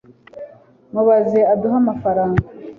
mubaze 0.93 1.39
aduhe 1.53 1.75
amafaranga 1.81 2.43